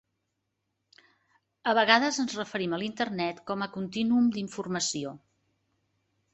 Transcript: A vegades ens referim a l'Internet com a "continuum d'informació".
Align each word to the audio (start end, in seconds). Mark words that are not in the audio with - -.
A 1.73 1.75
vegades 1.81 2.17
ens 2.25 2.33
referim 2.39 2.75
a 2.75 2.81
l'Internet 2.85 3.45
com 3.53 3.63
a 3.65 3.71
"continuum 3.79 4.35
d'informació". 4.39 5.17